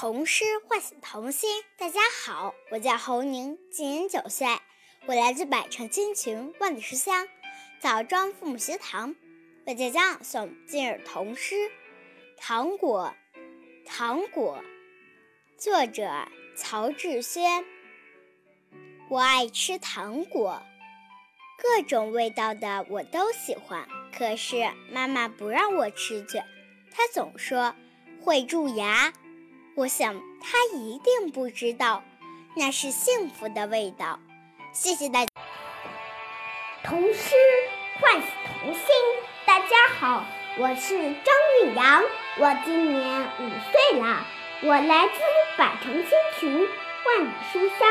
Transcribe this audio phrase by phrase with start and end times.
[0.00, 1.50] 童诗唤醒童心。
[1.76, 4.46] 大家好，我叫侯宁，今年九岁，
[5.06, 7.26] 我来自百城千群万里书香
[7.80, 9.16] 枣庄父母学堂，
[9.66, 11.56] 为大家朗诵今日童诗
[12.36, 13.12] 《糖果》。
[13.84, 14.62] 糖果，
[15.56, 17.64] 作者曹志轩。
[19.10, 20.62] 我爱吃糖果，
[21.60, 26.38] 各种味道的我都喜欢，可是妈妈不让我吃去，
[26.92, 27.74] 她总说
[28.22, 29.12] 会蛀牙。
[29.78, 32.02] 我想，他一定不知道，
[32.56, 34.18] 那是幸福的味道。
[34.72, 35.30] 谢谢大家。
[36.82, 37.36] 童诗
[38.00, 38.28] 唤醒
[38.60, 38.82] 童心。
[39.46, 40.24] 大家好，
[40.58, 42.02] 我是张玉阳，
[42.38, 44.26] 我今年五岁了，
[44.62, 45.20] 我来自
[45.56, 46.10] 百城千
[46.40, 46.68] 群，
[47.06, 47.88] 万里书香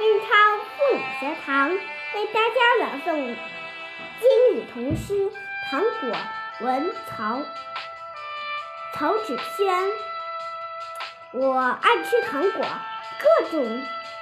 [0.00, 0.26] 运超
[0.58, 3.36] 父母学堂，为大家朗诵
[4.18, 5.14] 今日童诗
[5.70, 6.18] 《糖果》，
[6.64, 7.40] 文曹
[8.94, 10.09] 曹芷轩。
[11.32, 12.66] 我爱吃糖果，
[13.20, 13.62] 各种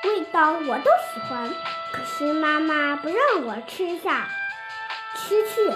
[0.05, 1.51] 味道我都喜欢。
[1.91, 4.28] 可是妈妈不让我吃下，
[5.17, 5.73] 吃去，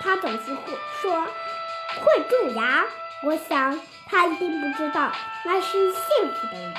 [0.00, 2.84] 她总是会说会蛀牙。
[3.22, 5.12] 我想她一定不知道
[5.44, 6.02] 那是幸
[6.34, 6.74] 福的。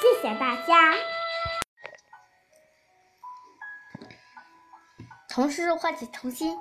[0.00, 0.94] 谢谢大家。
[5.28, 6.56] 童诗唤起童心。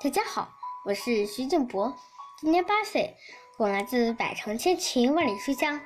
[0.00, 0.52] 大家好，
[0.84, 1.96] 我是徐静博，
[2.38, 3.16] 今年八岁，
[3.58, 5.80] 我来自百城千群万里书香。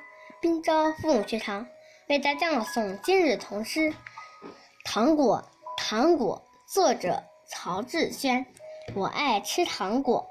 [0.45, 1.65] 滨州父母学堂
[2.07, 3.79] 为大家朗诵今日童诗
[4.83, 5.43] 《糖果》。
[5.83, 8.45] 糖果，作者曹志轩。
[8.93, 10.29] 我爱吃糖果，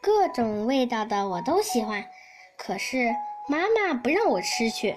[0.00, 2.08] 各种味道的我都喜欢，
[2.56, 3.12] 可是
[3.48, 4.96] 妈妈不让我吃去，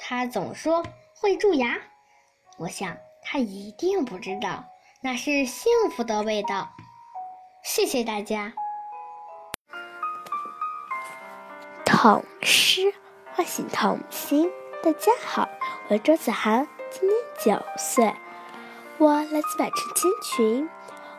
[0.00, 0.82] 她总说
[1.14, 1.78] 会蛀牙。
[2.56, 4.64] 我想她一定不知道，
[5.02, 6.70] 那是幸福的味道。
[7.62, 8.54] 谢谢大家。
[11.84, 12.94] 童诗。
[13.34, 14.50] 唤醒童心。
[14.82, 15.48] 大家好，
[15.88, 18.14] 我是周子涵，今年九岁，
[18.98, 20.68] 我来自百城千群，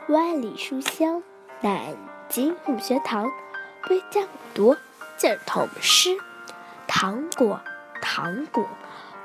[0.09, 1.23] 万里书香
[1.62, 1.96] 南
[2.29, 3.31] 京母学堂，
[3.90, 4.22] 为家
[4.53, 4.75] 读
[5.23, 6.09] 儿童诗
[6.85, 7.59] 《糖果》。
[8.00, 8.63] 糖果，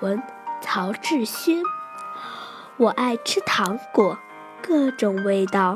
[0.01, 0.23] 文
[0.63, 1.63] 曹志轩。
[2.79, 4.17] 我爱吃糖果，
[4.63, 5.75] 各种味道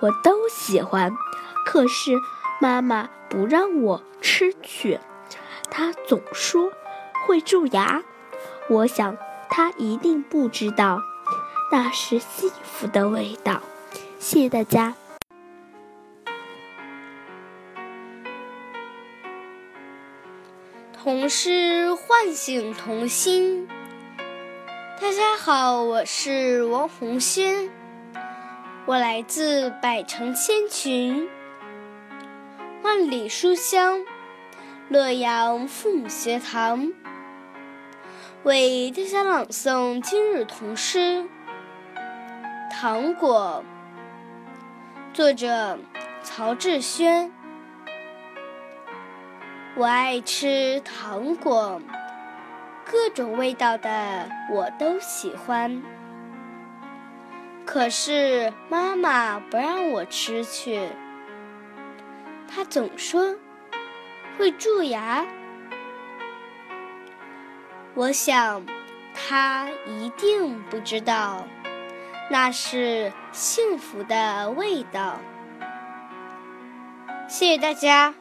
[0.00, 1.12] 我都喜欢，
[1.66, 2.12] 可是
[2.60, 5.00] 妈妈不让我吃去。
[5.74, 6.70] 他总说
[7.24, 8.02] 会蛀牙，
[8.68, 9.16] 我想
[9.48, 11.00] 他一定不知道，
[11.70, 13.62] 那是幸福的味道。
[14.18, 14.94] 谢谢大家。
[20.92, 23.66] 童诗唤醒童心。
[25.00, 27.70] 大家好，我是王红轩，
[28.84, 31.30] 我来自百城千群，
[32.82, 34.04] 万里书香。
[34.92, 36.92] 洛阳父母学堂
[38.42, 40.98] 为大家朗诵今日童诗
[42.70, 43.64] 《糖果》，
[45.16, 45.78] 作者
[46.22, 47.32] 曹志轩。
[49.76, 51.80] 我爱吃糖果，
[52.84, 55.82] 各种味道的我都喜欢，
[57.64, 60.86] 可是妈妈不让我吃去，
[62.46, 63.36] 她总说。
[64.38, 65.24] 会蛀牙，
[67.94, 68.64] 我想
[69.14, 71.46] 他一定不知道，
[72.30, 75.18] 那是幸福的味道。
[77.28, 78.14] 谢谢大家。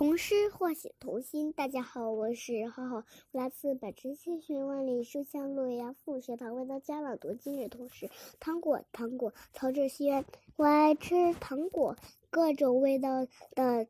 [0.00, 1.52] 童诗唤醒童心。
[1.52, 8.06] 大家好，我是浩浩，我来自百城千寻万里书香洛阳附学堂，为大家朗读今日童诗
[8.40, 8.78] 《糖果》。
[8.92, 10.24] 糖果，曹志轩。
[10.56, 11.94] 我爱吃糖果，
[12.30, 13.86] 各种味道的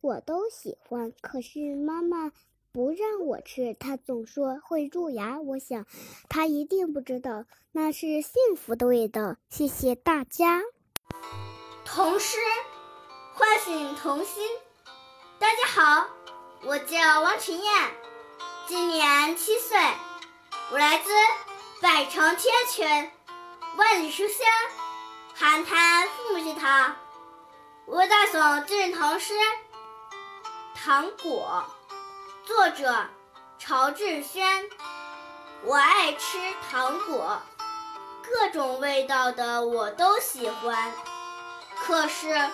[0.00, 2.32] 我都喜欢，可是妈妈
[2.72, 5.40] 不让我吃，她总说会蛀牙。
[5.40, 5.86] 我想，
[6.28, 9.36] 她一定不知道那是幸福的味道。
[9.48, 10.60] 谢谢大家。
[11.84, 12.36] 童诗
[13.32, 14.42] 唤醒童心。
[15.42, 16.06] 大家好，
[16.62, 17.90] 我叫王晨燕，
[18.68, 19.76] 今年七岁，
[20.70, 21.10] 我来自
[21.80, 23.10] 百城千群，
[23.76, 24.46] 万里书香
[25.34, 26.94] 寒潭父母学堂，
[27.86, 29.34] 我大诵今日童诗
[30.80, 31.64] 《糖果》，
[32.46, 33.04] 作者
[33.58, 34.70] 曹志轩。
[35.64, 36.38] 我爱吃
[36.70, 37.42] 糖果，
[38.22, 40.92] 各种味道的我都喜欢，
[41.84, 42.48] 可是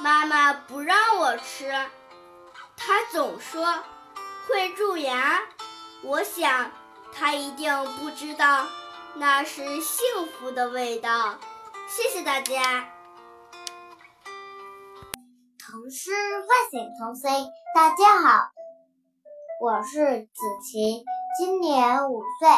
[0.00, 1.72] 妈妈不让我吃。
[2.76, 3.64] 他总说
[4.48, 5.40] 会蛀牙，
[6.02, 6.70] 我想
[7.12, 8.66] 他一定不知道
[9.14, 11.38] 那是幸福的味道。
[11.88, 12.88] 谢谢大家。
[15.58, 18.50] 童诗唤醒童心，大家好，
[19.60, 21.04] 我是子琪，
[21.38, 22.48] 今年五岁，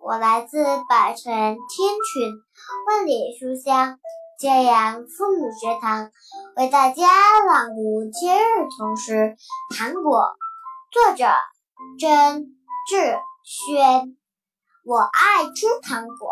[0.00, 1.56] 我来自百城天
[2.12, 2.32] 群，
[2.86, 3.98] 万里书香
[4.38, 6.12] 揭阳父母学堂，
[6.54, 7.04] 为大家
[7.44, 9.34] 朗读今日童诗
[9.76, 10.20] 《糖果》，
[10.92, 11.26] 作者
[11.98, 12.46] 甄
[12.88, 14.16] 志轩。
[14.84, 16.30] 我爱吃糖果，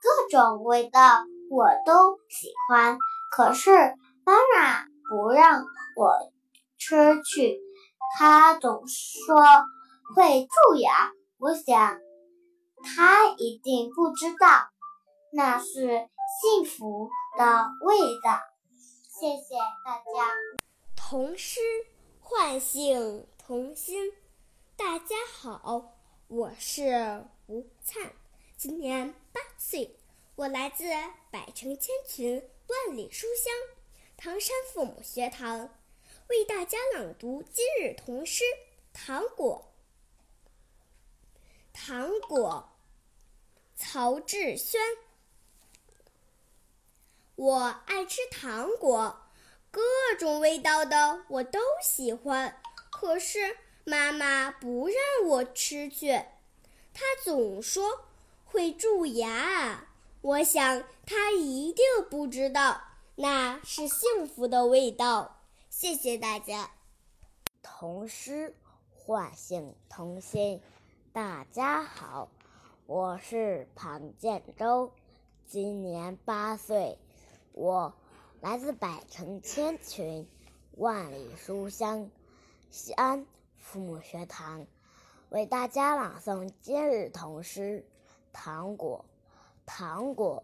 [0.00, 2.96] 各种味道我都喜欢，
[3.36, 3.70] 可是
[4.24, 5.62] 妈妈不让
[5.96, 6.32] 我
[6.78, 7.60] 吃去，
[8.18, 9.36] 她总说
[10.16, 11.12] 会蛀牙。
[11.38, 11.98] 我想
[12.82, 14.70] 她一定不知道，
[15.34, 16.08] 那是
[16.40, 17.44] 幸福的
[17.82, 18.40] 味道。
[18.74, 20.32] 谢谢大家。
[20.96, 21.60] 童诗
[22.18, 24.10] 唤醒童心。
[24.74, 25.98] 大家好，
[26.28, 28.14] 我是吴灿，
[28.56, 29.98] 今年八岁，
[30.34, 30.84] 我来自
[31.30, 33.52] 百城千群，万里书香
[34.16, 35.68] 唐山父母学堂，
[36.28, 38.44] 为大家朗读今日童诗
[38.94, 39.74] 《糖果》。
[41.74, 42.70] 糖果，
[43.76, 44.80] 曹志轩。
[47.40, 49.16] 我爱吃糖果，
[49.70, 49.80] 各
[50.18, 52.60] 种味道的我都喜欢，
[52.90, 56.12] 可是妈妈不让我吃去，
[56.92, 58.02] 她总说
[58.44, 59.88] 会蛀牙。
[60.20, 62.78] 我想她一定不知道
[63.14, 65.40] 那是幸福的味道。
[65.70, 66.72] 谢谢大家。
[67.62, 68.54] 童诗
[68.94, 70.60] 唤醒童心。
[71.10, 72.28] 大家好，
[72.84, 74.92] 我是庞建洲，
[75.46, 76.98] 今年八岁，
[77.52, 77.92] 我
[78.40, 80.26] 来自百城千群，
[80.72, 82.10] 万里书香
[82.70, 83.26] 西安
[83.58, 84.66] 父母学堂，
[85.28, 87.84] 为大家朗诵今日童诗
[88.32, 89.04] 《糖果》。
[89.66, 90.42] 糖果，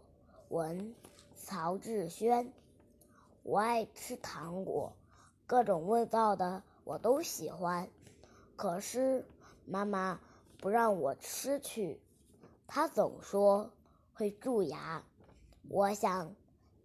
[0.49, 0.93] 文
[1.35, 2.51] 曹志轩。
[3.43, 4.93] 我爱吃糖果，
[5.45, 7.87] 各种味道的我都喜欢，
[8.55, 9.25] 可是
[9.65, 10.19] 妈妈。
[10.59, 12.01] 不让我吃去，
[12.65, 13.69] 她总说
[14.15, 15.03] 会蛀牙。
[15.69, 16.35] 我想，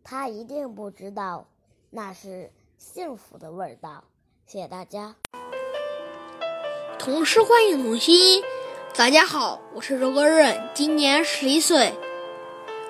[0.05, 1.47] 他一定不知道
[1.91, 4.05] 那是幸福的味道。
[4.47, 5.15] 谢谢大家。
[6.99, 8.43] 童诗欢迎童心，
[8.97, 11.93] 大家好，我是周国任，今年十一岁，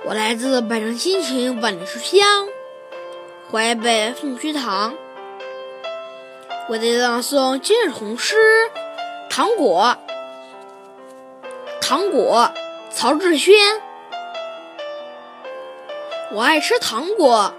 [0.06, 2.48] 我来自百城新群万里书香
[3.50, 4.94] 淮北凤学堂，
[6.68, 8.36] 我在朗诵今日童诗
[9.30, 9.96] 《糖果》。
[11.80, 12.50] 糖果，
[12.90, 13.54] 曹志轩。
[16.34, 17.52] 我爱吃糖果，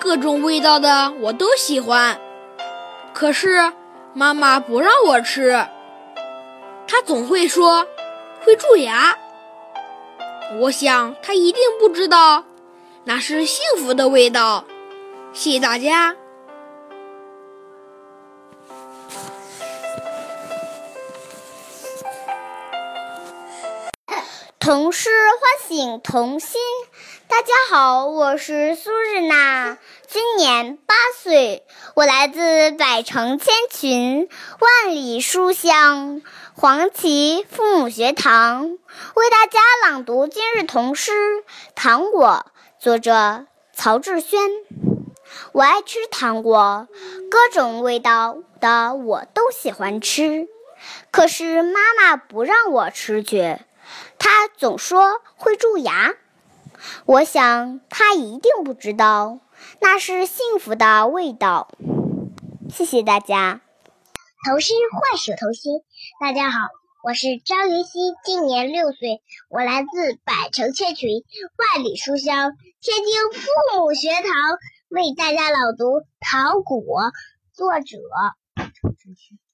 [0.00, 2.18] 各种味道的我都喜欢。
[3.12, 3.72] 可是
[4.14, 5.66] 妈妈不让我吃，
[6.86, 7.86] 她总会说
[8.42, 9.14] 会蛀牙。
[10.58, 12.44] 我想她一定不知道
[13.04, 14.64] 那是幸福的味道。
[15.34, 16.16] 谢谢大家。
[24.68, 25.08] 童诗
[25.40, 26.60] 唤醒童心。
[27.26, 34.28] 大家好，我是苏日娜，今年八岁，我来自百城千群，
[34.60, 36.20] 万里书香
[36.54, 38.76] 黄旗父母学堂，
[39.14, 41.12] 为大家朗读今日童诗
[41.74, 42.44] 《糖果》，
[42.84, 44.38] 作者曹志轩。
[45.52, 46.88] 我爱吃糖果，
[47.30, 50.46] 各种味道的我都喜欢吃，
[51.10, 53.56] 可是妈妈不让我吃去。
[54.18, 56.14] 他总说会蛀牙，
[57.06, 59.40] 我想他一定不知道
[59.80, 61.68] 那是幸福的味道。
[62.70, 63.60] 谢谢大家。
[64.44, 65.82] 童心唤醒童心。
[66.20, 66.68] 大家好，
[67.02, 71.24] 我是张云熙，今年六岁，我来自百城千群，
[71.56, 74.22] 万里书香天津父母学堂，
[74.88, 77.02] 为大家朗读《糖果》，
[77.52, 77.98] 作者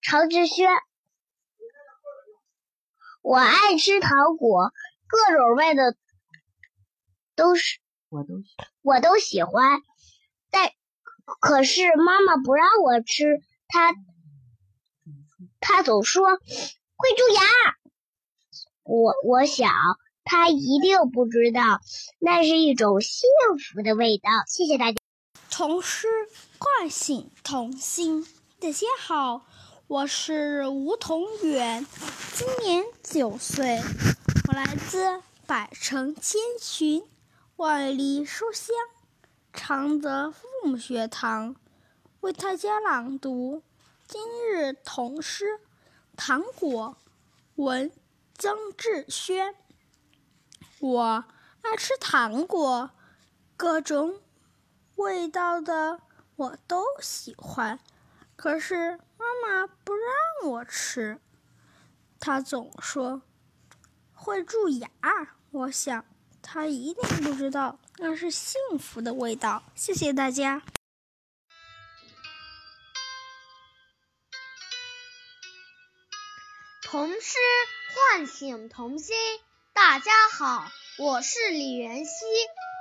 [0.03, 0.69] 曹志轩。
[3.25, 4.71] 我爱吃糖果，
[5.07, 5.97] 各种味的
[7.35, 7.79] 都是
[8.11, 8.35] 我都
[8.83, 9.81] 我都喜欢，
[10.51, 10.71] 但
[11.41, 13.95] 可是妈妈不让我吃，她
[15.59, 17.41] 她总说会蛀牙。
[18.83, 19.73] 我我想
[20.25, 21.81] 她一定不知道，
[22.19, 23.27] 那是一种幸
[23.59, 24.29] 福的味道。
[24.47, 24.99] 谢谢大家。
[25.51, 26.09] 童诗
[26.59, 28.27] 唤醒童心，
[28.61, 29.47] 大家好。
[29.87, 31.87] 我是吴同远，
[32.33, 33.83] 今年九岁，
[34.49, 37.05] 我来自百城千寻，
[37.57, 38.75] 万里书香
[39.53, 41.55] 常德父母学堂，
[42.21, 43.63] 为大家朗读
[44.09, 45.45] 今日童诗
[46.17, 46.97] 《糖果》，
[47.63, 47.93] 文
[48.39, 49.55] 曾志轩。
[50.81, 51.25] 我
[51.61, 52.91] 爱吃糖果，
[53.55, 54.19] 各种
[54.97, 56.01] 味道的
[56.37, 57.79] 我都喜欢，
[58.37, 61.21] 可是妈妈不让我吃。
[62.21, 63.23] 她总说
[64.13, 64.89] 会蛀牙，
[65.51, 66.05] 我想
[66.43, 69.63] 她一定不知道那是幸福的味道。
[69.75, 70.63] 谢谢大家。
[76.83, 77.39] 童诗
[78.11, 79.17] 唤醒童心。
[79.73, 82.25] 大家好，我是李元熙，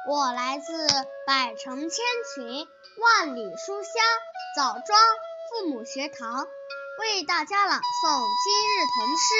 [0.07, 0.87] 我来自
[1.25, 2.05] 百城千
[2.35, 2.67] 群、
[3.01, 3.93] 万里书香
[4.55, 4.99] 枣庄
[5.53, 6.47] 父母学堂，
[6.99, 7.83] 为大家朗诵
[8.43, 9.35] 今日童诗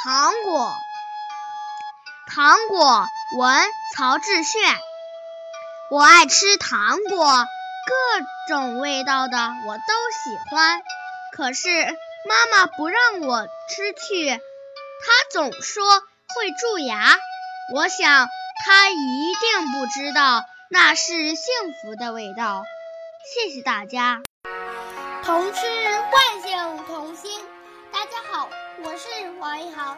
[0.04, 0.72] 《糖果》。
[2.32, 3.04] 糖果，
[3.36, 4.62] 文曹志炫。
[5.90, 9.82] 我爱吃糖果，各种味道的我都
[10.22, 10.82] 喜欢，
[11.32, 11.68] 可是
[12.28, 14.40] 妈妈不让我吃去，她
[15.32, 15.82] 总说。
[16.32, 17.18] 会蛀牙，
[17.74, 18.28] 我想
[18.64, 21.44] 她一定不知道那是幸
[21.82, 22.62] 福的味道。
[23.34, 24.22] 谢谢大家。
[25.30, 25.60] 童诗
[26.10, 27.30] 唤醒童心。
[27.92, 28.48] 大家好，
[28.82, 29.96] 我是王一豪，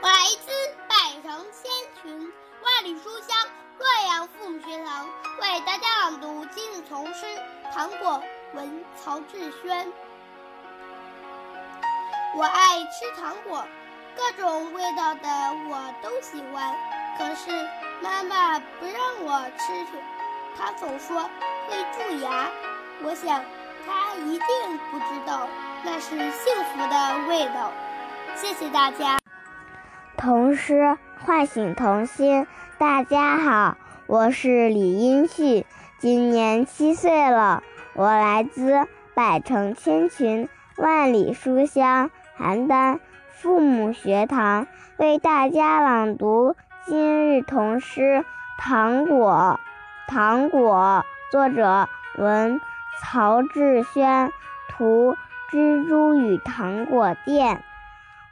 [0.00, 0.50] 我来自
[0.88, 1.70] 百城千
[2.02, 2.32] 群、
[2.64, 3.48] 万里书香
[3.78, 5.08] 洛阳父母学堂，
[5.40, 7.24] 为大家朗读今日童诗
[7.72, 8.20] 《糖果》，
[8.56, 9.92] 文曹志轩。
[12.34, 13.64] 我爱吃糖果。
[14.16, 15.28] 各种味道的
[15.70, 16.76] 我都喜欢，
[17.16, 17.52] 可是
[18.00, 20.02] 妈妈不让我吃去，
[20.58, 21.22] 她总说
[21.68, 22.50] 会蛀牙。
[23.04, 23.44] 我想
[24.16, 24.46] 一定
[24.90, 25.46] 不知道
[25.84, 27.72] 那是幸福的味道。
[28.34, 29.18] 谢谢大家。
[30.16, 32.46] 童诗唤醒童心。
[32.78, 33.76] 大家好，
[34.06, 35.64] 我是李英旭，
[35.98, 37.62] 今年七岁了，
[37.94, 42.98] 我来自百城千群、万里书香邯郸。
[43.40, 44.66] 父母学堂
[44.98, 46.54] 为大家朗读
[46.86, 48.00] 今日童诗
[48.58, 49.58] 《糖果》。
[50.12, 51.88] 糖果，作者
[52.18, 52.60] 文
[53.02, 54.32] 曹志轩，
[54.68, 55.16] 图
[55.50, 57.62] 蜘蛛与糖果店。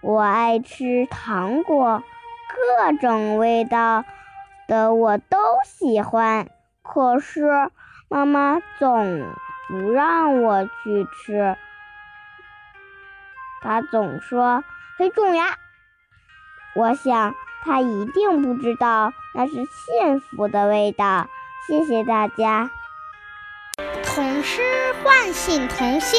[0.00, 2.02] 我爱吃糖果，
[2.48, 4.04] 各种味道
[4.66, 6.48] 的我都喜欢，
[6.82, 7.70] 可是
[8.08, 9.34] 妈妈总
[9.68, 11.56] 不让我去吃，
[13.60, 14.64] 她总说。
[14.96, 15.46] 会蛀牙，
[16.74, 21.26] 我想他一定不知道那是幸福的味道。
[21.66, 22.70] 谢谢大家。
[24.40, 24.62] 童诗
[25.04, 26.18] 唤醒童心。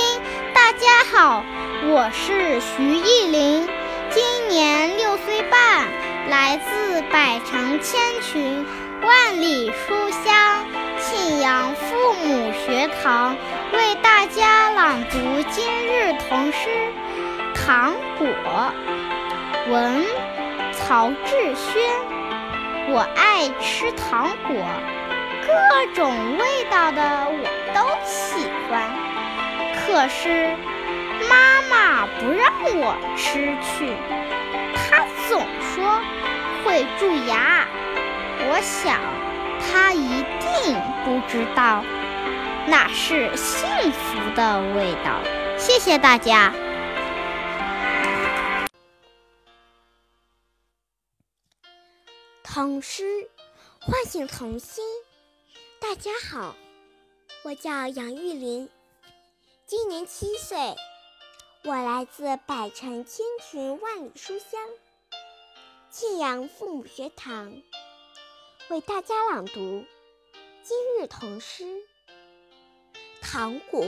[0.53, 1.43] 大家好，
[1.87, 3.67] 我是徐艺林，
[4.11, 5.87] 今年六岁半，
[6.29, 8.63] 来自百城千群、
[9.01, 10.63] 万里书香
[10.99, 13.35] 庆阳父母学堂，
[13.73, 15.17] 为大家朗读
[15.49, 16.69] 今日童诗。
[17.55, 18.27] 糖果，
[19.67, 20.05] 文
[20.73, 21.81] 曹志轩。
[22.93, 24.55] 我爱吃糖果，
[25.47, 27.27] 各种味道的
[27.73, 28.89] 都喜欢。
[29.73, 30.55] 可是
[31.29, 33.95] 妈妈不让我吃去，
[34.75, 36.01] 她总说
[36.63, 37.67] 会蛀牙。
[38.47, 38.99] 我想
[39.59, 40.75] 她一定
[41.05, 41.83] 不知道
[42.67, 45.19] 那是幸福的味道。
[45.57, 46.53] 谢谢大家。
[52.43, 53.29] 童诗
[53.79, 54.83] 唤醒童心。
[55.79, 56.55] 大家好，
[57.43, 58.69] 我叫杨玉林，
[59.65, 60.75] 今年七岁，
[61.63, 64.61] 我来自百城千群万里书香
[65.89, 67.51] 庆阳父母学堂，
[68.69, 69.83] 为大家朗读
[70.61, 71.63] 今日童诗
[73.23, 73.81] 《糖果》。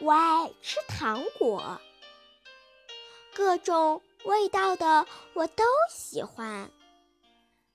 [0.00, 1.80] 我爱吃糖果，
[3.32, 4.02] 各种。
[4.24, 6.70] 味道的我都喜欢，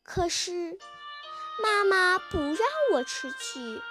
[0.03, 0.77] 可是
[1.61, 3.81] 妈妈不让我吃去，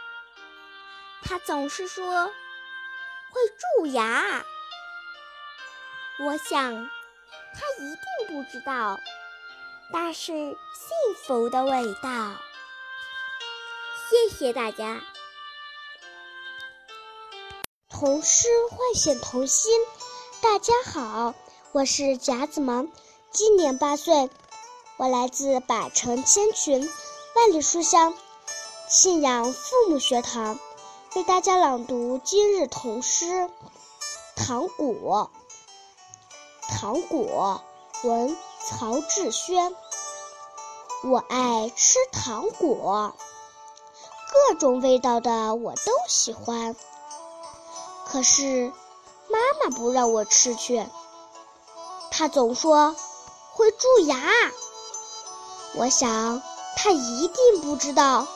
[1.22, 3.40] 她总是说会
[3.78, 4.44] 蛀牙。
[6.20, 6.88] 我想
[7.54, 9.00] 她一定不知道
[9.92, 10.56] 那是幸
[11.24, 12.36] 福的味道。
[14.08, 15.00] 谢谢大家。
[17.88, 19.72] 童诗唤醒童心，
[20.42, 21.34] 大家好。
[21.72, 22.92] 我是贾子萌，
[23.30, 24.30] 今年八岁，
[24.96, 26.88] 我来自百城千群、
[27.34, 28.14] 万里书香
[28.88, 30.56] 信阳父母学堂，
[31.16, 33.26] 为大家朗读今日童诗
[34.36, 35.30] 《糖果》。
[36.78, 37.60] 糖果，
[38.04, 39.74] 文曹志轩。
[41.02, 43.16] 我爱吃糖果，
[44.48, 46.76] 各种味道的我都喜欢，
[48.06, 48.72] 可是
[49.28, 50.86] 妈妈不让我吃去。
[52.12, 52.94] 她总说
[53.52, 54.22] 会蛀牙，
[55.74, 56.40] 我想
[56.76, 58.26] 他一定不知道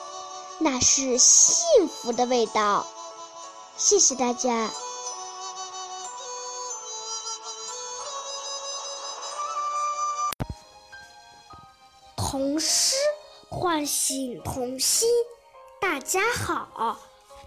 [0.58, 2.86] 那是幸福的味道。
[3.76, 4.70] 谢谢大家。
[12.16, 12.96] 童诗
[13.48, 15.08] 唤醒童心。
[15.80, 16.98] 大家好，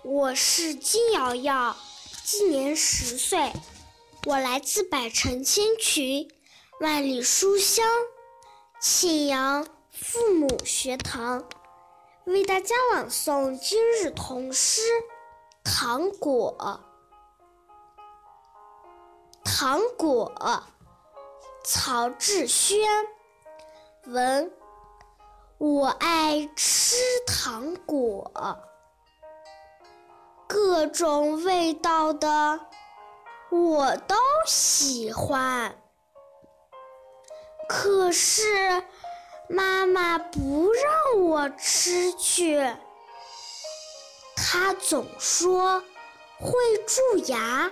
[0.04, 1.76] 我是金瑶瑶，
[2.24, 3.52] 今年十岁，
[4.26, 6.32] 我来自百城千群，
[6.80, 7.86] 万里书香，
[8.80, 9.68] 庆阳
[10.04, 11.48] 父母学堂，
[12.24, 14.82] 为大家朗诵今日童诗
[15.64, 16.58] 《糖果》。
[19.46, 20.34] 糖果，
[21.64, 22.90] 曹志轩，
[24.08, 24.52] 文。
[25.60, 26.96] 我爱吃
[27.28, 28.32] 糖果，
[30.48, 32.60] 各种味道的
[33.52, 34.16] 我都
[34.48, 35.78] 喜欢。
[37.70, 38.84] 可是
[39.54, 42.58] 妈妈不让我吃去，
[44.34, 45.84] 她总说
[46.40, 46.54] 会
[46.88, 47.70] 蛀牙。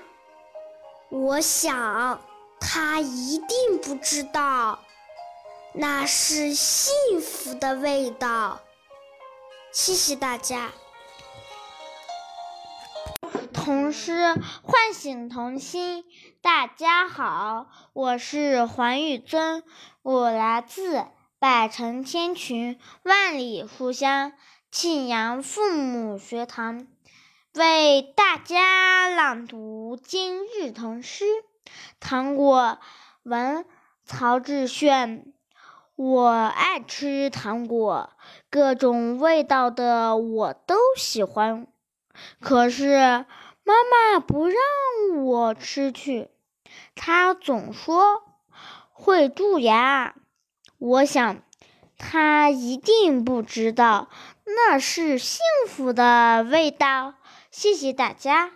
[1.09, 2.19] 我想
[2.59, 4.79] 她一定不知道。
[5.71, 8.59] 那是幸福的味道。
[9.71, 10.71] 谢谢大家。
[13.53, 14.33] 童诗
[14.63, 16.03] 唤醒童心。
[16.41, 19.63] 大家好，我是黄玉尊，
[20.01, 21.05] 我来自
[21.39, 24.34] 百城千群，万里书香
[24.69, 26.86] 庆阳父母学堂，
[27.55, 31.24] 为大家朗读今日童诗
[32.01, 32.77] 《糖果》，
[33.24, 33.65] 文
[34.03, 35.31] 曹志炫。
[35.96, 38.10] 我爱吃糖果，
[38.50, 41.67] 各种味道的我都喜欢。
[42.41, 42.98] 可是
[43.63, 44.58] 妈妈不让
[45.24, 46.31] 我吃去，
[46.96, 48.24] 她总说
[48.91, 50.15] 会蛀牙。
[50.79, 51.43] 我想
[51.98, 54.10] 他一定不知道
[54.45, 57.13] 那是幸福的味道。
[57.51, 58.51] 谢谢大家。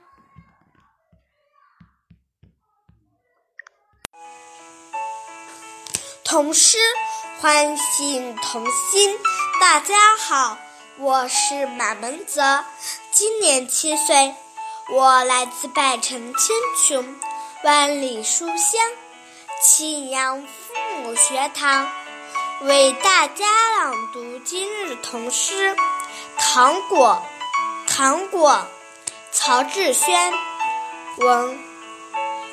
[6.24, 6.78] 童诗。
[7.40, 9.18] 唤醒童心，
[9.60, 10.58] 大家好，
[10.98, 12.64] 我是马文泽，
[13.12, 14.34] 今年七岁，
[14.94, 16.56] 我来自百城千
[16.88, 17.16] 穷，
[17.66, 18.82] 万里书香，
[19.62, 21.86] 庆阳父母学堂，
[22.62, 23.46] 为大家
[23.78, 25.76] 朗读今日童诗
[26.38, 27.22] 《糖果》。
[27.96, 28.66] 糖果，
[29.32, 30.34] 曹志轩，
[31.18, 31.60] 文，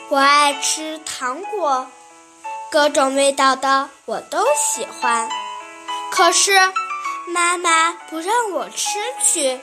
[0.09, 1.87] 我爱吃糖果。
[2.71, 5.29] 各种味道的我都喜欢，
[6.11, 6.53] 可是
[7.29, 9.61] 妈妈不让我吃去，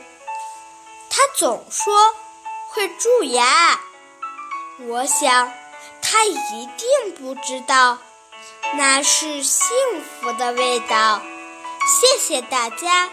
[1.10, 1.94] 她总说
[2.70, 3.80] 会蛀牙。
[4.88, 5.52] 我想
[6.02, 8.00] 她一定不知道
[8.78, 9.68] 那是幸
[10.02, 11.22] 福的味道。
[11.86, 13.10] 谢谢大家。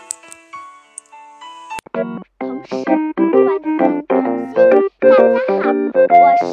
[2.39, 4.13] 同时，关心童
[4.53, 4.55] 心，
[5.01, 5.71] 大家好，
[6.11, 6.45] 我是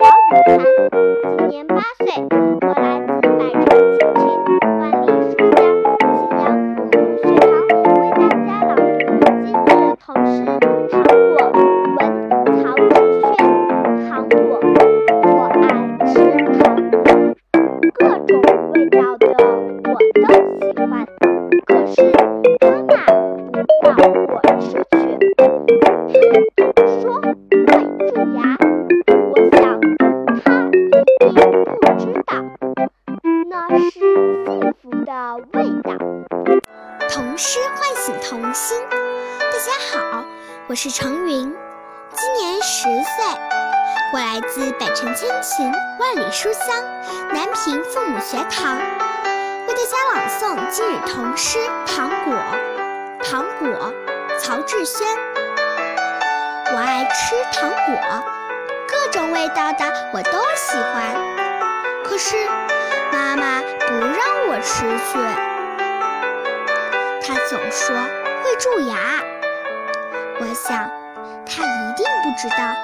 [0.00, 0.62] 姚雨涵，
[1.38, 2.04] 今年八岁。
[2.60, 3.40] 我来自百
[46.42, 46.74] 书香
[47.32, 52.34] 南平父母学堂，为大家朗诵今日童诗《糖果》。
[53.24, 53.94] 糖果，
[54.40, 55.06] 曹志轩。
[56.72, 57.96] 我爱吃糖果，
[58.88, 61.14] 各种味道的我都喜欢。
[62.04, 62.34] 可是
[63.12, 65.20] 妈妈不让我吃去，
[67.24, 67.94] 她总说
[68.42, 69.22] 会蛀牙。
[70.40, 70.90] 我想，
[71.46, 72.74] 他一定不知道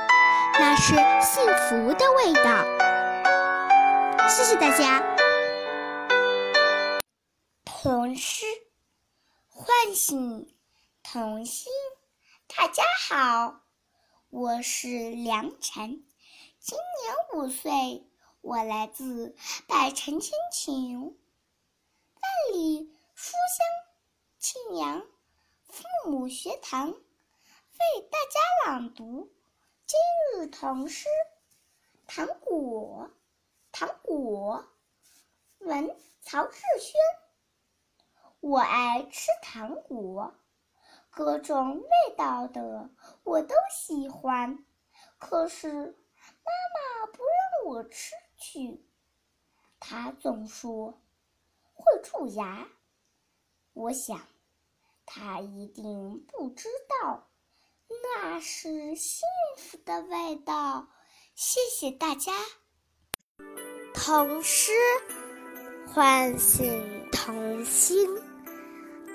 [0.61, 2.65] 那是幸福的味道。
[4.29, 5.17] 谢谢大家。
[7.65, 8.45] 童诗
[9.49, 10.55] 唤醒
[11.03, 11.73] 童心。
[12.47, 13.63] 大家好，
[14.29, 16.05] 我是梁晨，
[16.61, 18.07] 今年五岁，
[18.43, 19.35] 我来自
[19.67, 23.67] 百城千群，万里书香
[24.39, 25.07] 庆阳
[25.69, 26.91] 父母学堂。
[26.91, 29.33] 为大家朗读
[29.87, 29.99] 今
[30.37, 31.07] 日童诗
[32.07, 33.11] 《糖果》。
[33.79, 34.67] 糖果，
[35.61, 36.99] 文曹志轩。
[38.41, 40.35] 我爱吃糖果，
[41.11, 42.91] 各种味道的
[43.23, 44.67] 我都喜欢。
[45.17, 48.85] 可是妈妈不让我吃去，
[49.79, 51.01] 她总说
[51.73, 52.67] 会蛀牙。
[53.75, 54.27] 我想，
[55.07, 57.29] 她一定不知道
[58.13, 59.21] 那是幸
[59.57, 60.89] 福的味道。
[61.37, 62.33] 谢谢大家。
[64.01, 64.71] 童诗
[65.85, 68.09] 唤醒童心。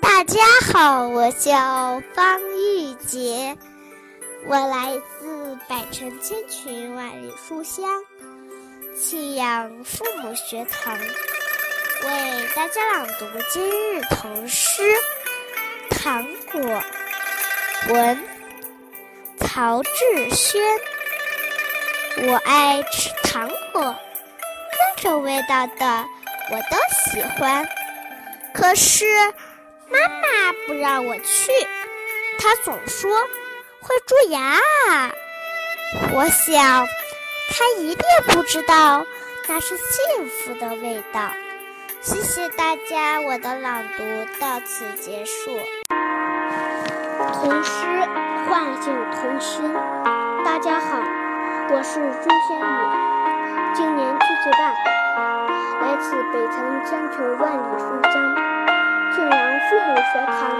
[0.02, 0.38] 大家
[0.70, 3.56] 好，我叫方玉洁，
[4.46, 7.86] 我来自百城千群万里书香
[8.94, 14.82] 庆阳父母学堂，为大家朗读今日童诗
[15.98, 16.60] 《糖果》，
[17.94, 18.22] 文
[19.38, 20.62] 曹志轩。
[22.28, 23.96] 我爱吃糖果。
[25.04, 26.04] 各种味道的
[26.50, 26.78] 我都
[27.12, 27.68] 喜欢，
[28.54, 29.04] 可是
[29.90, 31.52] 妈妈不让我去，
[32.38, 33.14] 她总说
[33.82, 34.58] 会蛀牙。
[36.14, 36.86] 我想
[37.50, 39.04] 她一定不知道
[39.46, 41.30] 那是幸福的味道。
[42.00, 44.04] 谢谢大家，我的朗读
[44.40, 45.50] 到此结束。
[47.18, 47.70] 童诗
[48.48, 49.70] 唤醒童心。
[50.46, 50.98] 大家好，
[51.74, 53.03] 我是朱仙宇，
[53.74, 54.72] 今年七岁半。
[55.82, 58.12] 来自北城千群万里书香
[59.12, 60.56] 庆阳父母学堂，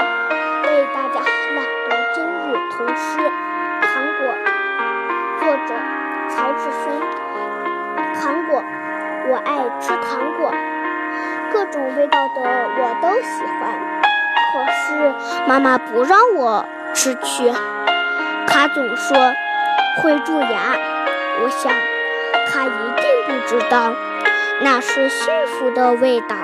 [0.65, 1.21] 为大家
[1.55, 3.19] 朗读今日童诗
[3.81, 4.35] 《糖果》，
[5.39, 5.75] 作者
[6.29, 6.91] 曹志轩。
[8.21, 8.65] 糖果，
[9.29, 10.53] 我爱吃糖果，
[11.53, 13.79] 各种味道的我都喜欢。
[14.53, 15.15] 可是
[15.47, 17.49] 妈妈不让我吃去，
[18.49, 19.17] 她总说
[20.03, 20.77] 会蛀牙。
[21.43, 21.73] 我想，
[22.53, 23.04] 她一定
[23.47, 23.95] 知道。
[24.63, 26.37] 那是幸福的味道。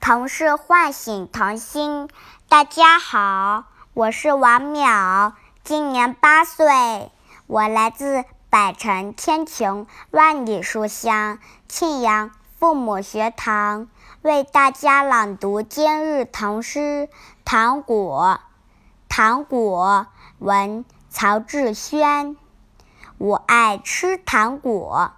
[0.00, 2.08] 童诗唤醒童心。
[2.48, 7.12] 大家好，我是王淼，今年八岁，
[7.46, 11.38] 我来自百城千穷万里书香
[11.68, 13.88] 庆阳父母学堂，
[14.22, 17.08] 为大家朗读今日唐诗
[17.44, 18.40] 《糖果》。
[19.08, 20.06] 糖果，
[20.38, 22.36] 文曹志轩。
[23.18, 25.12] 我爱吃糖果。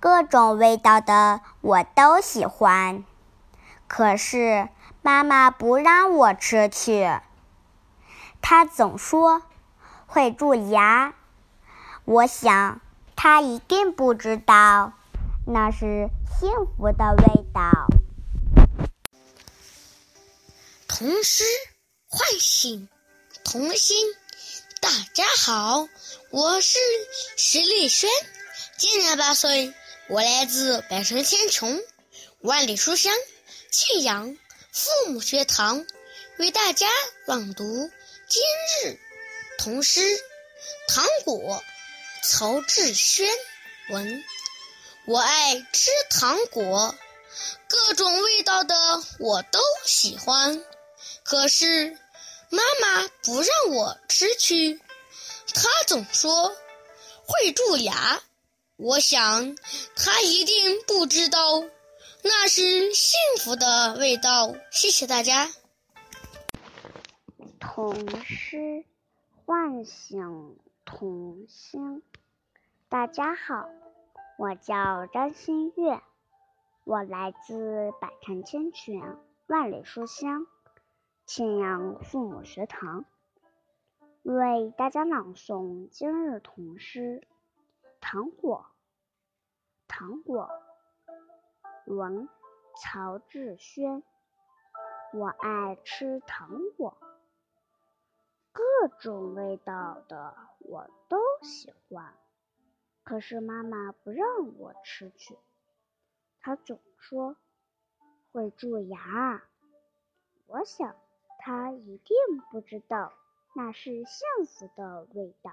[0.00, 3.04] 各种味道的我都喜欢，
[3.86, 4.70] 可是
[5.02, 7.20] 妈妈不让我吃去，
[8.40, 9.42] 她总说
[10.06, 11.12] 会蛀牙。
[12.06, 12.80] 我想
[13.14, 14.94] 她一定不知道
[15.46, 16.08] 那是
[16.38, 17.86] 幸福的味道。
[20.88, 21.44] 童诗
[22.08, 22.88] 唤醒
[23.44, 23.98] 童心，
[24.80, 25.86] 大家好，
[26.30, 26.78] 我是
[27.36, 28.08] 石丽轩，
[28.78, 29.74] 今年八岁。
[30.10, 31.80] 我来自百城千穷，
[32.40, 33.14] 万里书香，
[33.70, 34.36] 庆阳
[34.72, 35.86] 父母学堂，
[36.36, 36.88] 为大家
[37.26, 37.88] 朗读
[38.28, 38.42] 今
[38.82, 38.98] 日
[39.56, 40.00] 童诗
[40.88, 41.62] 《糖果》。
[42.28, 43.28] 曹志轩
[43.90, 44.24] 文，
[45.06, 46.92] 我爱吃糖果，
[47.68, 48.74] 各种味道的
[49.20, 50.64] 我都喜欢。
[51.22, 51.96] 可是
[52.48, 54.80] 妈妈不让我吃去，
[55.54, 56.52] 她总说
[57.24, 58.20] 会蛀牙。
[58.82, 59.54] 我想，
[59.94, 61.38] 他一定不知道
[62.24, 64.54] 那是幸福的味道。
[64.70, 65.48] 谢谢大家。
[67.58, 68.86] 童诗
[69.44, 72.02] 唤醒童心。
[72.88, 73.68] 大家好，
[74.38, 76.00] 我叫张馨月，
[76.84, 80.46] 我来自百城千泉万里书香
[81.26, 83.04] 庆阳父母学堂，
[84.22, 87.22] 为大家朗诵今日童诗。
[88.00, 88.66] 糖果，
[89.86, 90.50] 糖果，
[91.86, 92.28] 文
[92.76, 94.02] 曹志轩。
[95.12, 96.96] 我爱吃糖果，
[98.52, 98.62] 各
[99.00, 102.14] 种味道的我都喜欢。
[103.02, 105.36] 可是妈妈不让我吃去，
[106.40, 107.36] 她总说
[108.30, 109.42] 会蛀牙。
[110.46, 110.94] 我想
[111.40, 112.16] 她一定
[112.52, 113.12] 不知道
[113.56, 115.52] 那是幸福的味道。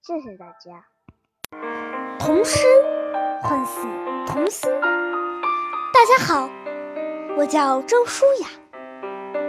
[0.00, 0.88] 谢谢大家。
[2.18, 2.64] 童诗
[3.42, 3.90] 唤醒
[4.24, 4.70] 童心。
[5.92, 6.48] 大家好，
[7.36, 8.46] 我叫周舒雅，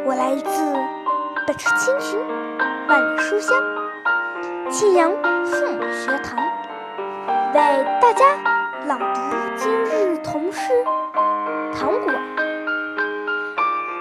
[0.03, 0.73] 我来自
[1.45, 2.19] 北城千群
[2.87, 3.55] 万里书香
[4.69, 5.11] 庆阳
[5.45, 6.39] 父母学堂，
[7.53, 8.25] 为大家
[8.87, 9.21] 朗读
[9.55, 10.73] 今日童诗
[11.77, 12.11] 《糖果》。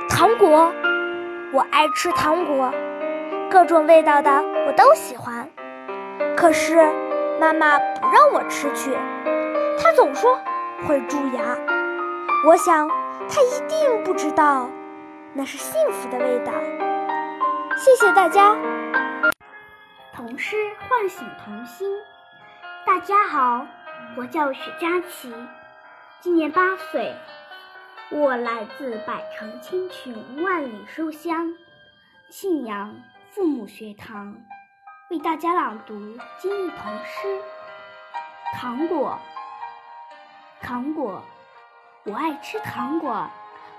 [0.09, 0.73] 糖果，
[1.53, 2.73] 我爱吃糖果，
[3.51, 4.31] 各种味道的
[4.67, 5.47] 我都喜欢。
[6.35, 6.79] 可是。
[7.41, 8.93] 妈妈不让我吃去，
[9.83, 10.39] 她总说
[10.87, 11.57] 会蛀牙。
[12.47, 14.69] 我想她一定不知道
[15.33, 16.53] 那是幸福的味道。
[17.79, 18.55] 谢谢大家。
[20.13, 20.55] 童诗
[20.87, 21.91] 唤醒童心。
[22.85, 23.67] 大家好，
[24.19, 25.33] 我叫许佳琪，
[26.21, 27.15] 今年八岁，
[28.11, 31.55] 我来自百城千群万里书香
[32.29, 32.95] 信阳
[33.31, 34.37] 父母学堂，
[35.11, 37.43] 为大家朗读今日童诗。
[38.55, 39.19] 糖果，
[40.61, 41.21] 糖果，
[42.05, 43.29] 我爱吃糖果，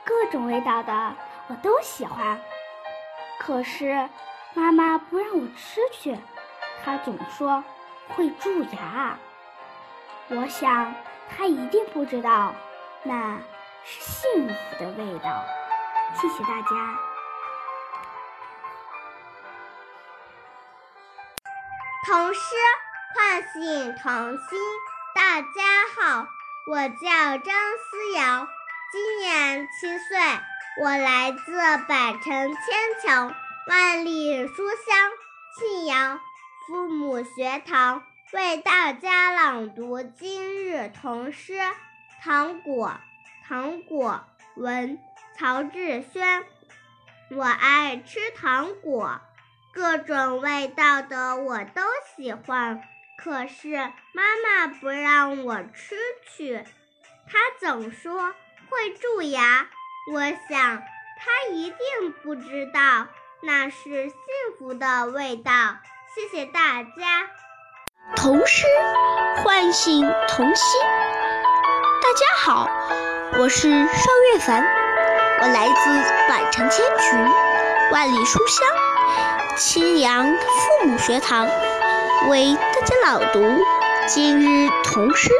[0.03, 1.13] 各种味道的
[1.47, 2.37] 我都喜欢。
[3.39, 4.09] 可是
[4.53, 6.17] 妈妈不让我吃去，
[6.83, 7.63] 她总说
[8.09, 9.17] 会蛀牙。
[10.27, 10.93] 我想
[11.29, 12.53] 她一定不知道，
[13.03, 13.37] 那
[13.85, 15.45] 是幸福的味道。
[16.13, 17.10] 谢谢大家。
[22.11, 22.41] 童诗。
[23.15, 24.59] 唤醒童心，
[25.15, 26.27] 大家好，
[26.67, 28.49] 我叫张思瑶，
[28.91, 30.17] 今年七岁，
[30.81, 31.53] 我来自
[31.87, 32.57] 百城千
[33.01, 33.33] 穷
[33.67, 35.11] 万里书香
[35.57, 36.19] 庆阳
[36.67, 41.53] 父母学堂，为大家朗读今日童诗
[42.21, 42.89] 《糖果》。
[43.47, 44.25] 糖果，
[44.57, 44.99] 文
[45.37, 46.43] 曹志轩。
[47.29, 49.21] 我爱吃糖果，
[49.73, 51.81] 各种味道的我都
[52.15, 52.81] 喜欢。
[53.17, 53.75] 可是
[54.13, 55.95] 妈妈不让我吃
[56.27, 56.65] 去，
[57.31, 58.33] 她总说
[58.69, 59.67] 会蛀牙。
[60.13, 60.81] 我想
[61.19, 63.07] 她一定不知道
[63.41, 64.15] 那是幸
[64.57, 65.51] 福的味道。
[66.13, 67.29] 谢谢大家。
[68.15, 68.65] 童诗
[69.37, 70.81] 唤醒童心。
[72.01, 72.67] 大家好，
[73.37, 74.61] 我是邵月凡，
[75.41, 77.19] 我来自百城千群，
[77.91, 78.67] 万里书香，
[79.63, 81.47] 青阳父母学堂。
[82.31, 83.39] 为大家朗读
[84.07, 85.29] 今日童诗《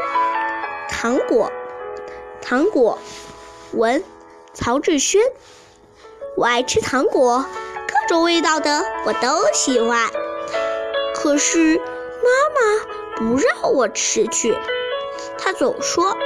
[0.88, 1.50] 糖果》。
[2.40, 3.00] 糖果，
[3.72, 4.04] 文
[4.54, 5.20] 曹志轩。
[6.36, 7.44] 我爱吃糖果，
[7.88, 10.08] 各种味道的我都喜欢。
[11.16, 14.56] 可是妈妈不让我吃去，
[15.36, 16.16] 她总说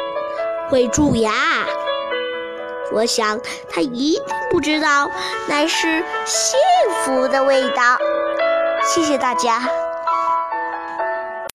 [0.68, 1.32] 会蛀牙。
[2.92, 5.10] 我想他一定不知道
[5.48, 6.58] 那是幸
[7.04, 7.98] 福的味道。
[8.84, 9.60] 谢谢大家。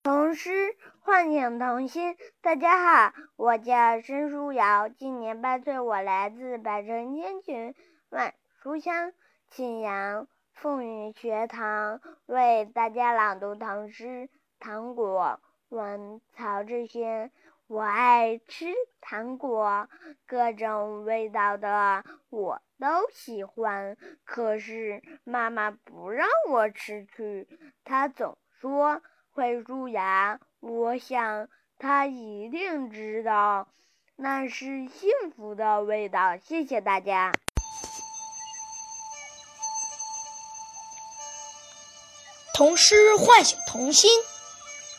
[0.04, 7.76] 童诗唤醒童心，大家好，我叫申书瑶，今年八岁，我来自百城千群
[8.10, 9.14] 万书香
[9.50, 14.06] 庆阳凤语学堂，为大家朗读唐诗
[14.60, 15.40] 《糖果》。
[15.70, 17.32] 文曹志轩。
[17.74, 18.66] 我爱吃
[19.00, 19.88] 糖果，
[20.28, 27.48] 各种味道的我都喜欢，可是妈妈不让我吃去，
[27.86, 30.42] 她总说会蛀牙。
[30.60, 31.48] 我想
[31.80, 33.70] 他一定知道，
[34.18, 36.36] 那是幸福的味道。
[36.36, 37.32] 谢谢大家。
[42.54, 44.12] 童诗唤醒童心。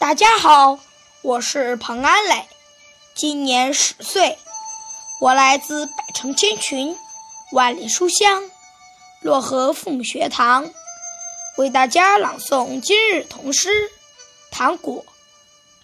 [0.00, 0.78] 大家好，
[1.22, 2.48] 我是彭安磊，
[3.14, 4.38] 今年十岁，
[5.20, 6.98] 我来自百城千群，
[7.53, 8.42] 万里书香，
[9.22, 10.70] 漯河父母学堂，
[11.59, 13.68] 为大家朗诵今日童诗
[14.51, 15.05] 《糖果》。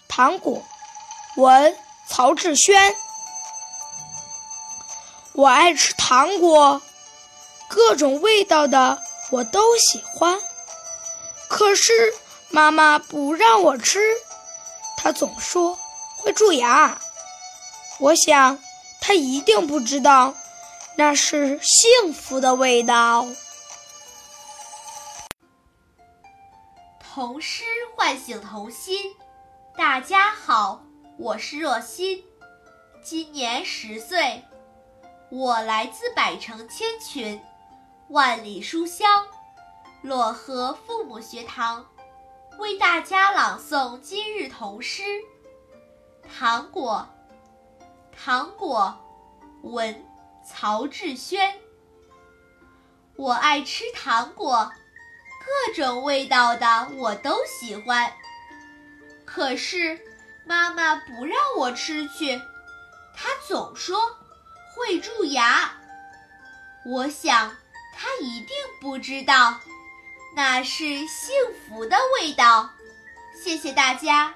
[0.07, 0.63] 糖果，
[1.37, 1.77] 文
[2.09, 2.95] 曹志轩。
[5.33, 6.81] 我爱吃糖果，
[7.69, 10.39] 各种味道的我都喜欢。
[11.47, 11.93] 可是
[12.49, 13.99] 妈妈不让我吃，
[14.97, 15.77] 她总说
[16.17, 16.99] 会蛀牙。
[18.01, 18.57] 我想
[19.01, 20.33] 他一定不知道，
[20.95, 23.25] 那是幸福的味道。
[26.99, 28.97] 童诗唤醒童心。
[29.75, 30.81] 大家好，
[31.17, 32.23] 我是若欣，
[33.03, 34.45] 今年十岁，
[35.29, 37.41] 我来自百城千群，
[38.07, 39.27] 万里书香，
[40.05, 41.85] 漯河父母学堂，
[42.59, 45.03] 为大家朗诵今日童诗
[46.39, 47.05] 《糖果》。
[48.21, 48.93] 糖果，
[49.61, 50.05] 文
[50.45, 51.57] 曹志轩。
[53.15, 54.69] 我爱吃糖果，
[55.39, 58.11] 各种味道的我都喜欢。
[59.23, 59.97] 可是
[60.45, 62.37] 妈妈不让我吃去，
[63.15, 63.97] 她总说
[64.75, 65.71] 会蛀牙。
[66.85, 67.55] 我想
[67.95, 68.49] 她一定
[68.81, 69.57] 不知道，
[70.35, 71.33] 那是幸
[71.65, 72.69] 福的味道。
[73.41, 74.35] 谢谢大家。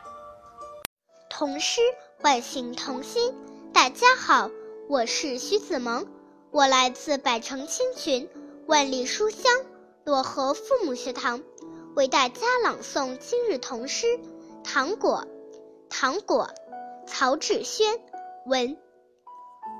[1.30, 1.82] 童诗
[2.22, 3.38] 唤醒童心。
[3.74, 4.52] 大家好，
[4.88, 6.06] 我是徐子萌，
[6.52, 8.30] 我来自百城千群，
[8.68, 9.52] 万里书香
[10.06, 11.42] 漯河父母学堂，
[11.96, 14.20] 为大家朗诵今日童诗。
[14.64, 15.26] 糖果，
[15.90, 16.52] 糖果，
[17.08, 18.00] 曹志轩
[18.46, 18.78] 文。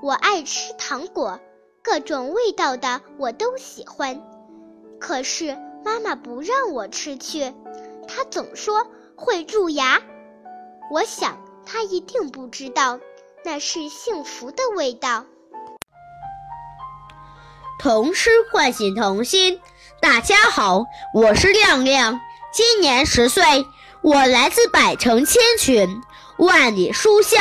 [0.02, 1.38] 我爱吃糖果，
[1.80, 4.20] 各种味道的我都喜欢。
[4.98, 7.54] 可是妈妈不让我吃去，
[8.08, 10.02] 她总说会蛀牙。
[10.90, 12.98] 我想她一定不知道，
[13.46, 15.26] 那是幸福的味道。
[17.78, 19.60] 童诗唤醒童心。
[20.00, 23.66] 大家好，我是亮亮，今年十岁，
[24.00, 26.00] 我来自百城千群，
[26.38, 27.38] 万里书香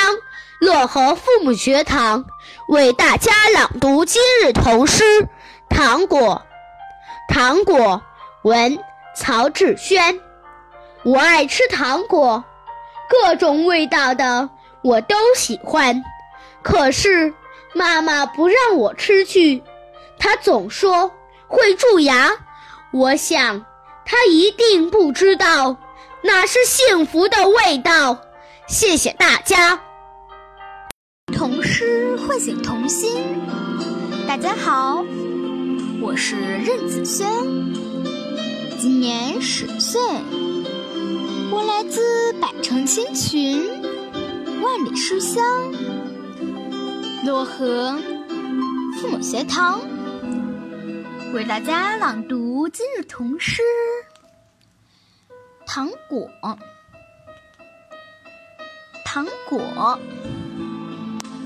[0.59, 2.25] 漯河父母学堂，
[2.67, 5.03] 为大家朗读今日童诗
[5.69, 6.43] 《糖果》。
[7.33, 8.01] 糖果，
[8.41, 8.77] 文
[9.15, 10.19] 曹志轩。
[11.03, 12.43] 我爱吃糖果，
[13.07, 14.49] 各种味道的
[14.83, 16.03] 我都喜欢，
[16.61, 17.33] 可是
[17.73, 19.63] 妈妈不让我吃去。
[20.19, 21.09] 她总说
[21.47, 22.31] 会蛀牙，
[22.91, 23.65] 我想
[24.05, 25.77] 她一定不知道
[26.21, 28.17] 那是幸福的味道。
[28.67, 29.79] 谢谢大家。
[31.33, 33.41] 童诗唤醒童心。
[34.27, 35.03] 大家好，
[36.01, 37.25] 我是任子轩，
[38.79, 40.01] 今年十岁，
[41.51, 43.82] 我来自百城千群，
[44.63, 45.43] 万里书香，
[47.25, 47.99] 漯河
[48.95, 49.81] 父母学堂。
[51.33, 53.61] 为大家朗读今日童诗
[55.65, 56.29] 《糖果》。
[59.03, 59.99] 糖果，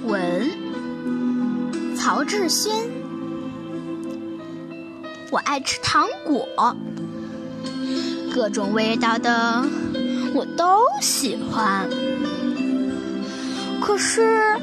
[0.03, 0.47] 文
[1.97, 2.88] 曹志轩。
[5.32, 6.47] 我爱吃糖果，
[8.32, 9.65] 各种味道的
[10.36, 11.89] 我都喜欢。
[13.88, 14.60] 可是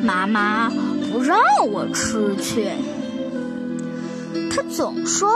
[0.00, 0.70] 妈妈
[1.10, 2.70] 不让我吃去。
[4.48, 5.28] 她总说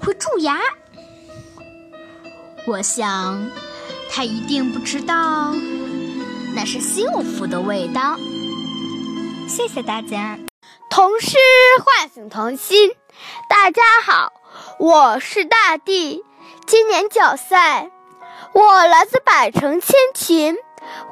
[0.00, 0.58] 会蛀牙，
[2.66, 3.50] 我想
[4.10, 5.54] 他一定不知道
[6.54, 8.16] 那是幸福的味道。
[9.46, 10.38] 谢谢大家。
[10.88, 11.36] 童诗
[11.84, 12.90] 唤醒童心。
[13.50, 14.32] 大家好，
[14.78, 16.24] 我是大地，
[16.66, 17.58] 今年九岁，
[18.54, 20.56] 我来自百城千群，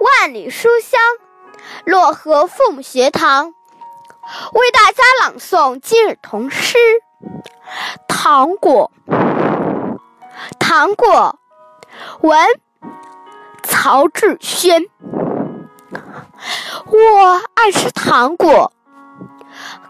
[0.00, 1.00] 万里书香，
[1.86, 3.54] 漯河父母学堂。
[4.52, 6.78] 为大家朗诵今日童诗
[8.08, 8.90] 《糖果》。
[10.58, 11.38] 糖果，
[12.20, 12.38] 文
[13.62, 14.86] 曹志轩。
[16.86, 18.72] 我爱吃糖果，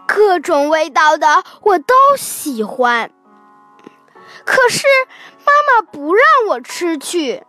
[0.05, 3.11] 各种味道的我都喜欢。
[4.45, 4.85] 可是
[5.39, 7.43] 妈妈不让我吃去，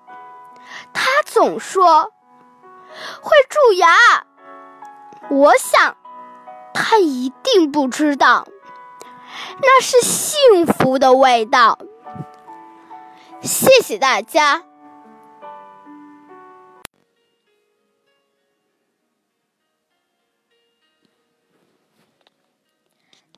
[0.92, 2.12] 她总说
[3.20, 4.26] 会蛀牙。
[5.30, 5.96] 我想。
[6.78, 8.46] 他一定不知道，
[9.62, 11.78] 那是幸福的味道。
[13.40, 14.62] 谢谢大家。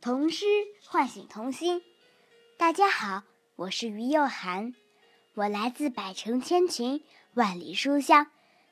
[0.00, 0.44] 童诗
[0.88, 1.80] 唤醒童心。
[2.58, 3.22] 大家好，
[3.54, 4.74] 我是于幼涵，
[5.34, 8.26] 我来自百城千群，万里书香，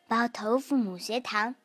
[0.09, 1.57] 包头父母学堂，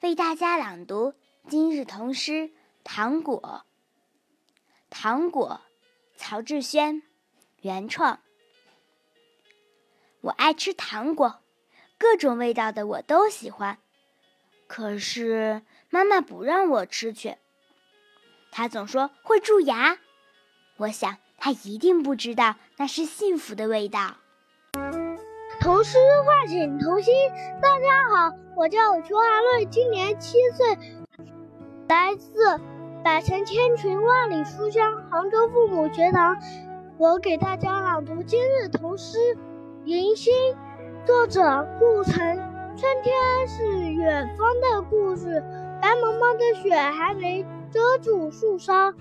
[0.00, 1.14] 为大家朗读。
[1.48, 2.32] 今日童诗
[2.84, 3.64] 《糖果》，
[4.90, 5.62] 糖果，
[6.14, 7.02] 曹志轩，
[7.62, 8.20] 原创。
[10.20, 11.40] 我爱吃糖果，
[11.96, 13.78] 各种味道的我都喜欢。
[14.66, 17.38] 可是妈妈不让我吃去，
[18.50, 19.98] 她总说会蛀牙。
[20.76, 24.18] 我想她一定不知道那是幸福的味道。
[25.62, 25.96] 童诗
[26.26, 27.14] 唤醒童心，
[27.60, 30.76] 大家好，我叫裘寒瑞，今年七岁。
[31.88, 32.58] 来自
[33.04, 36.36] 百城千群万里书香杭州父母学堂，
[36.98, 39.18] 我给大家朗读今日童诗
[39.84, 40.34] 《迎新》，
[41.06, 42.14] 作者顾城。
[42.76, 43.14] 春天
[43.46, 45.44] 是远方的故事，
[45.80, 48.92] 白茫茫的雪还没遮住树梢。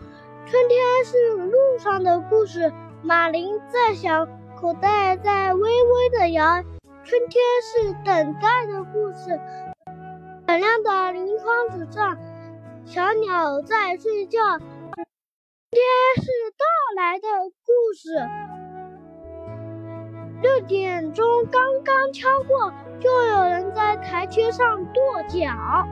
[0.45, 2.71] 春天是路上的故事，
[3.01, 4.27] 马铃在响，
[4.61, 6.61] 口袋在微微的摇。
[7.03, 9.41] 春天是等待的故事，
[10.47, 12.15] 闪亮的临窗子上。
[12.85, 15.81] 小鸟在睡觉，天
[16.15, 16.29] 是
[16.59, 16.65] 到
[16.95, 17.27] 来的
[17.65, 18.09] 故事。
[20.43, 25.87] 六点钟刚刚敲过，就有人在台阶上跺脚。